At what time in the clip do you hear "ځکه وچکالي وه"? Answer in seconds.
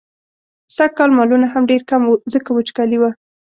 2.33-3.11